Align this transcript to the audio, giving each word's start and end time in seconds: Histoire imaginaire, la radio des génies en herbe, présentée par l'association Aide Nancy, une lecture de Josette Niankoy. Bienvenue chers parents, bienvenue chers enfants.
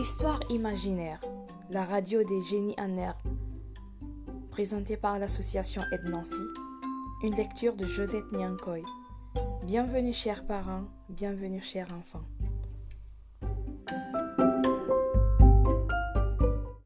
Histoire 0.00 0.40
imaginaire, 0.48 1.20
la 1.68 1.84
radio 1.84 2.24
des 2.24 2.40
génies 2.40 2.74
en 2.78 2.96
herbe, 2.96 3.18
présentée 4.50 4.96
par 4.96 5.18
l'association 5.18 5.82
Aide 5.92 6.08
Nancy, 6.08 6.40
une 7.22 7.34
lecture 7.34 7.76
de 7.76 7.84
Josette 7.84 8.32
Niankoy. 8.32 8.82
Bienvenue 9.62 10.14
chers 10.14 10.46
parents, 10.46 10.84
bienvenue 11.10 11.60
chers 11.60 11.92
enfants. 11.92 12.24